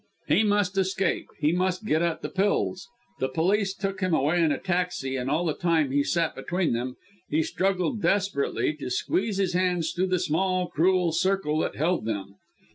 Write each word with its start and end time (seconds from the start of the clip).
He 0.27 0.41
must 0.41 0.79
escape! 0.79 1.27
He 1.37 1.51
must 1.51 1.85
get 1.85 2.01
at 2.01 2.23
the 2.23 2.29
pills! 2.29 2.87
The 3.19 3.29
police 3.29 3.75
took 3.75 3.99
him 4.01 4.15
away 4.15 4.41
in 4.41 4.51
a 4.51 4.57
taxi, 4.57 5.15
and 5.15 5.29
all 5.29 5.45
the 5.45 5.53
time 5.53 5.91
he 5.91 6.03
sat 6.03 6.33
between 6.35 6.73
them, 6.73 6.95
he 7.29 7.43
struggled 7.43 8.01
desperately 8.01 8.73
to 8.77 8.89
squeeze 8.89 9.37
his 9.37 9.53
hands 9.53 9.91
through 9.91 10.07
the 10.07 10.17
small, 10.17 10.69
cruel 10.69 11.11
circle 11.11 11.59
that 11.59 11.75
held 11.75 12.05
them. 12.05 12.33